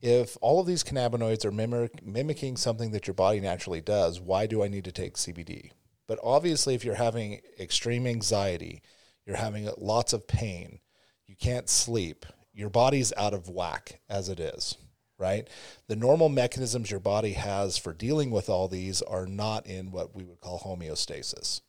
If 0.00 0.36
all 0.40 0.60
of 0.60 0.66
these 0.66 0.84
cannabinoids 0.84 1.44
are 1.44 1.52
mimic, 1.52 2.04
mimicking 2.04 2.56
something 2.56 2.90
that 2.90 3.06
your 3.06 3.14
body 3.14 3.40
naturally 3.40 3.80
does, 3.80 4.20
why 4.20 4.46
do 4.46 4.62
I 4.62 4.68
need 4.68 4.84
to 4.84 4.92
take 4.92 5.14
CBD? 5.14 5.70
But 6.06 6.18
obviously, 6.22 6.74
if 6.74 6.84
you're 6.84 6.94
having 6.94 7.40
extreme 7.58 8.06
anxiety, 8.06 8.82
you're 9.24 9.36
having 9.36 9.68
lots 9.78 10.12
of 10.12 10.28
pain, 10.28 10.80
you 11.26 11.36
can't 11.36 11.68
sleep, 11.68 12.26
your 12.52 12.70
body's 12.70 13.12
out 13.16 13.34
of 13.34 13.48
whack 13.48 14.00
as 14.08 14.28
it 14.28 14.40
is, 14.40 14.76
right? 15.18 15.48
The 15.88 15.96
normal 15.96 16.28
mechanisms 16.28 16.90
your 16.90 17.00
body 17.00 17.32
has 17.32 17.76
for 17.76 17.92
dealing 17.92 18.30
with 18.30 18.48
all 18.48 18.68
these 18.68 19.02
are 19.02 19.26
not 19.26 19.66
in 19.66 19.90
what 19.90 20.14
we 20.14 20.24
would 20.24 20.40
call 20.40 20.60
homeostasis. 20.60 21.60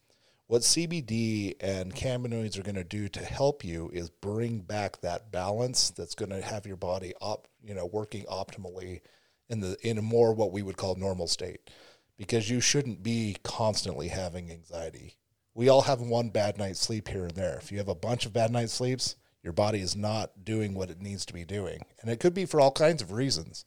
What 0.48 0.62
CBD 0.62 1.56
and 1.60 1.94
cannabinoids 1.94 2.58
are 2.58 2.64
going 2.64 2.76
to 2.76 2.84
do 2.86 3.10
to 3.10 3.20
help 3.20 3.66
you 3.66 3.90
is 3.94 4.10
bring 4.10 4.60
back 4.60 5.02
that 5.02 5.30
balance 5.30 5.90
that's 5.90 6.16
going 6.16 6.30
to 6.30 6.42
have 6.42 6.66
your 6.66 6.78
body 6.78 7.14
op, 7.20 7.50
you 7.62 7.74
know, 7.74 7.86
working 7.86 8.24
optimally 8.26 9.02
in 9.50 9.60
the 9.60 9.76
in 9.82 9.98
a 9.98 10.02
more 10.02 10.34
what 10.34 10.54
we 10.54 10.64
would 10.64 10.78
call 10.78 10.96
normal 10.96 11.28
state. 11.28 11.70
Because 12.16 12.50
you 12.50 12.62
shouldn't 12.62 13.04
be 13.04 13.36
constantly 13.44 14.08
having 14.08 14.50
anxiety. 14.50 15.18
We 15.54 15.68
all 15.68 15.82
have 15.82 16.00
one 16.00 16.30
bad 16.30 16.58
night's 16.58 16.80
sleep 16.80 17.10
here 17.10 17.26
and 17.26 17.36
there. 17.36 17.58
If 17.58 17.72
you 17.72 17.78
have 17.80 17.90
a 17.90 17.96
bunch 17.96 18.26
of 18.26 18.32
bad 18.32 18.50
night 18.50 18.70
sleeps, 18.70 19.18
your 19.48 19.54
body 19.54 19.80
is 19.80 19.96
not 19.96 20.44
doing 20.44 20.74
what 20.74 20.90
it 20.90 21.02
needs 21.02 21.26
to 21.26 21.34
be 21.34 21.46
doing. 21.46 21.80
And 22.02 22.12
it 22.12 22.20
could 22.20 22.34
be 22.34 22.46
for 22.46 22.60
all 22.60 22.70
kinds 22.70 23.02
of 23.02 23.14
reasons. 23.14 23.64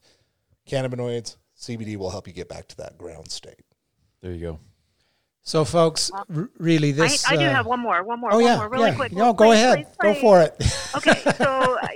Cannabinoids, 0.69 1.39
CBD 1.59 1.97
will 1.97 2.11
help 2.11 2.27
you 2.27 2.35
get 2.35 2.51
back 2.51 2.69
to 2.69 2.77
that 2.77 2.99
ground 2.99 3.31
state. 3.31 3.65
There 4.21 4.31
you 4.31 4.41
go. 4.41 4.59
So, 5.43 5.65
folks, 5.65 6.11
r- 6.13 6.51
really, 6.59 6.93
this. 6.93 7.25
I, 7.27 7.33
I 7.33 7.37
do 7.39 7.47
uh, 7.47 7.51
have 7.55 7.65
one 7.65 7.81
more, 7.81 8.03
one 8.05 8.21
more, 8.21 8.31
Oh 8.31 8.37
one 8.37 8.45
yeah, 8.45 8.57
more, 8.57 8.69
really 8.69 8.91
yeah. 8.91 8.95
quick. 8.95 9.13
No, 9.13 9.25
Well, 9.25 9.33
go 9.33 9.45
please, 9.47 9.55
ahead. 9.55 9.87
please, 9.99 10.15
Go 10.15 10.15
for 10.21 10.43
it. 10.43 10.55
okay, 10.97 11.19
so 11.39 11.79
uh, 11.83 11.89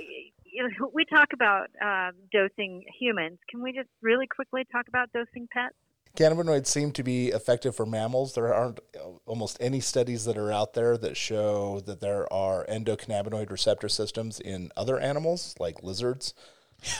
you 0.43 0.63
know, 0.63 0.89
we 0.91 1.05
talk 1.05 1.27
about 1.33 1.67
uh, 1.79 2.09
dosing 2.31 2.85
humans. 2.99 3.37
Can 3.51 3.61
we 3.61 3.71
just 3.71 3.89
really 4.01 4.25
quickly 4.25 4.63
talk 4.71 4.87
about 4.87 5.11
dosing 5.13 5.47
pets? 5.53 5.75
Cannabinoids 6.15 6.67
seem 6.67 6.91
to 6.93 7.03
be 7.03 7.29
effective 7.29 7.75
for 7.75 7.85
mammals. 7.85 8.33
There 8.33 8.53
aren't 8.53 8.79
almost 9.25 9.57
any 9.59 9.79
studies 9.79 10.25
that 10.25 10.37
are 10.37 10.51
out 10.51 10.73
there 10.73 10.97
that 10.97 11.15
show 11.17 11.81
that 11.81 11.99
there 12.01 12.31
are 12.31 12.65
endocannabinoid 12.67 13.49
receptor 13.49 13.89
systems 13.89 14.39
in 14.39 14.71
other 14.77 14.99
animals, 14.99 15.55
like 15.59 15.83
lizards. 15.83 16.33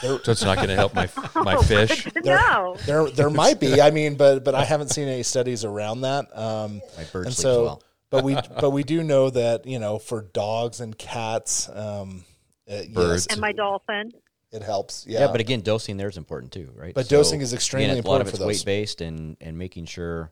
There, 0.02 0.18
So 0.24 0.32
it's 0.32 0.42
not 0.42 0.56
going 0.56 0.68
to 0.68 0.74
help 0.74 0.94
my 0.94 1.08
my 1.36 1.54
Oh, 1.56 1.62
fish. 1.62 2.04
good 2.04 2.14
to 2.14 2.20
there, 2.22 2.36
know. 2.38 2.76
there, 2.86 3.10
there 3.10 3.30
might 3.30 3.60
be. 3.60 3.80
I 3.80 3.90
mean, 3.90 4.16
but 4.16 4.42
but 4.44 4.54
I 4.54 4.64
haven't 4.64 4.88
seen 4.88 5.06
any 5.08 5.22
studies 5.22 5.64
around 5.64 6.00
that. 6.02 6.36
Um, 6.36 6.80
My 6.96 7.04
bird 7.04 7.26
and 7.26 7.34
sleeps 7.34 7.42
so, 7.42 7.62
well. 7.64 7.82
but 8.10 8.24
we 8.24 8.34
but 8.60 8.70
we 8.70 8.82
do 8.84 9.02
know 9.04 9.30
that 9.30 9.66
you 9.66 9.78
know 9.78 9.98
for 9.98 10.22
dogs 10.22 10.80
and 10.80 10.96
cats, 10.96 11.68
um, 11.68 12.24
uh, 12.68 12.74
yes, 12.76 12.86
Birds. 12.88 13.26
And 13.28 13.40
my 13.40 13.52
dolphin. 13.52 14.12
It 14.52 14.62
helps. 14.62 15.06
Yeah, 15.06 15.20
Yeah, 15.20 15.26
but 15.32 15.40
again, 15.40 15.60
dosing 15.60 15.96
there 15.96 16.08
is 16.08 16.16
important 16.16 16.52
too, 16.52 16.70
right? 16.74 16.94
But 16.94 17.08
dosing 17.08 17.40
is 17.40 17.52
extremely 17.52 17.90
again, 17.98 18.04
a 18.04 18.08
lot 18.08 18.20
of 18.20 18.26
important 18.26 18.28
it's 18.28 18.38
for 18.38 18.44
those. 18.44 18.46
weight 18.46 18.64
based 18.64 19.00
and 19.00 19.36
and 19.40 19.58
making 19.58 19.86
sure 19.86 20.30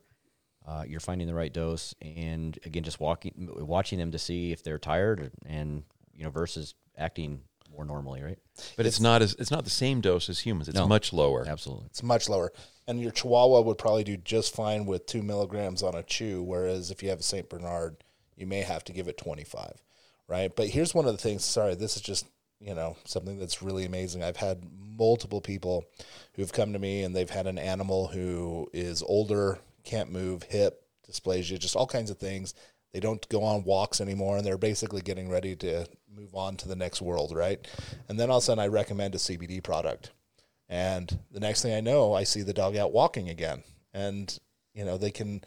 uh, 0.67 0.85
you're 0.87 1.01
finding 1.01 1.27
the 1.27 1.35
right 1.35 1.53
dose, 1.53 1.95
and 2.01 2.59
again, 2.65 2.83
just 2.83 2.99
walking, 2.99 3.51
watching 3.61 3.99
them 3.99 4.13
to 4.13 4.19
see 4.19 4.51
if 4.51 4.63
they're 4.63 4.79
tired, 4.79 5.31
and 5.45 5.83
you 6.15 6.25
know, 6.25 6.31
versus 6.31 6.75
acting 6.97 7.43
more 7.71 7.85
normally, 7.85 8.23
right? 8.23 8.39
But 8.77 8.87
it's, 8.87 9.01
not 9.01 9.21
as 9.21 9.35
it's 9.39 9.51
not 9.51 9.65
the 9.65 9.71
same 9.71 10.01
dose 10.01 10.29
as 10.29 10.39
humans. 10.41 10.69
It's 10.69 10.79
No. 10.79 10.87
much 10.87 11.13
lower. 11.13 11.45
Absolutely. 11.47 11.87
It's 11.87 12.03
much 12.03 12.29
lower. 12.29 12.53
And 12.87 13.01
your 13.01 13.11
Chihuahua 13.11 13.63
would 13.63 13.79
probably 13.79 14.05
do 14.05 14.17
just 14.17 14.55
fine 14.55 14.87
with 14.87 15.07
two 15.07 15.23
milligrams 15.23 15.83
on 15.83 15.95
a 15.95 16.03
chew, 16.03 16.43
whereas 16.43 16.91
if 16.91 17.03
you 17.03 17.09
have 17.11 17.21
a 17.21 17.25
St. 17.25 17.49
Bernard, 17.49 17.97
you 18.37 18.47
may 18.47 18.61
have 18.63 18.85
to 18.85 18.93
give 18.93 19.09
it 19.09 19.19
25, 19.19 19.83
right? 20.29 20.55
But 20.55 20.69
here's 20.69 20.95
one 20.95 21.07
of 21.07 21.13
the 21.13 21.19
things 21.19 21.45
sorry, 21.45 21.75
this 21.75 21.97
is 21.97 22.03
just, 22.03 22.27
you 22.65 22.75
know, 22.75 22.97
something 23.05 23.39
that's 23.39 23.63
really 23.63 23.85
amazing. 23.85 24.23
I've 24.23 24.39
had 24.39 24.65
multiple 24.97 25.41
people 25.41 25.85
who've 26.35 26.53
come 26.53 26.73
to 26.73 26.79
me 26.79 27.03
and 27.03 27.15
they've 27.15 27.29
had 27.29 27.47
an 27.47 27.59
animal 27.59 28.09
who 28.09 28.71
is 28.73 29.03
older, 29.03 29.59
can't 29.85 30.11
move, 30.11 30.45
hip, 30.45 30.83
dysplasia, 31.09 31.59
just 31.59 31.77
all 31.77 31.87
kinds 31.87 32.11
of 32.11 32.19
things. 32.19 32.55
They 32.93 33.01
don't 33.01 33.29
go 33.29 33.43
on 33.43 33.65
walks 33.65 34.01
anymore, 34.01 34.37
and 34.37 34.47
they're 34.47 34.57
basically 34.57 35.03
getting 35.03 35.29
ready 35.29 35.57
to 35.57 35.87
move 36.09 36.35
on 36.35 36.57
to 36.59 36.69
the 36.69 36.77
next 36.77 37.03
world, 37.03 37.35
right? 37.35 37.67
And 38.09 38.19
then 38.19 38.31
all 38.31 38.39
of 38.39 38.43
a 38.43 38.47
sudden, 38.47 38.63
I 38.63 38.69
recommend 38.69 39.17
a 39.17 39.19
CBD 39.19 39.63
product. 39.63 40.13
And 40.69 41.19
the 41.33 41.41
next 41.41 41.61
thing 41.61 41.75
I 41.75 41.81
know, 41.81 42.15
I 42.15 42.23
see 42.23 42.43
the 42.43 42.55
dog 42.55 42.77
out 42.77 42.93
walking 42.93 43.29
again. 43.29 43.65
And, 43.93 44.39
you 44.75 44.85
know, 44.85 44.97
they 44.97 45.11
can 45.11 45.43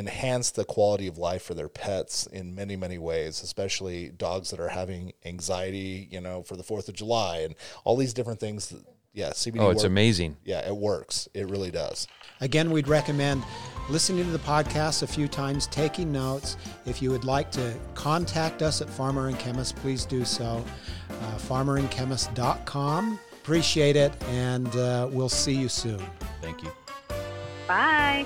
enhance 0.00 0.50
the 0.50 0.64
quality 0.64 1.06
of 1.06 1.16
life 1.18 1.42
for 1.42 1.54
their 1.54 1.68
pets 1.68 2.26
in 2.26 2.54
many, 2.54 2.74
many 2.74 2.98
ways, 2.98 3.42
especially 3.42 4.08
dogs 4.08 4.50
that 4.50 4.58
are 4.58 4.68
having 4.70 5.12
anxiety, 5.24 6.08
you 6.10 6.20
know, 6.20 6.42
for 6.42 6.56
the 6.56 6.64
4th 6.64 6.88
of 6.88 6.94
July 6.94 7.38
and 7.40 7.54
all 7.84 7.96
these 7.96 8.12
different 8.14 8.40
things. 8.40 8.70
That, 8.70 8.82
yeah, 9.12 9.30
CBD 9.30 9.60
Oh, 9.60 9.70
it's 9.70 9.82
work- 9.82 9.86
amazing. 9.90 10.36
Yeah, 10.44 10.66
it 10.66 10.74
works. 10.76 11.28
It 11.34 11.48
really 11.48 11.70
does. 11.70 12.06
Again, 12.40 12.70
we'd 12.70 12.88
recommend 12.88 13.42
listening 13.90 14.24
to 14.24 14.30
the 14.30 14.38
podcast 14.38 15.02
a 15.02 15.06
few 15.06 15.28
times, 15.28 15.66
taking 15.66 16.10
notes. 16.12 16.56
If 16.86 17.02
you 17.02 17.10
would 17.10 17.24
like 17.24 17.50
to 17.52 17.74
contact 17.94 18.62
us 18.62 18.80
at 18.80 18.88
Farmer 18.88 19.28
and 19.28 19.38
Chemist, 19.38 19.76
please 19.76 20.04
do 20.06 20.24
so. 20.24 20.64
Uh, 21.10 21.36
farmerandchemist.com. 21.38 23.18
Appreciate 23.42 23.96
it, 23.96 24.12
and 24.28 24.68
uh, 24.76 25.08
we'll 25.10 25.28
see 25.28 25.54
you 25.54 25.68
soon. 25.68 26.00
Thank 26.40 26.62
you. 26.62 26.70
Bye. 27.66 28.24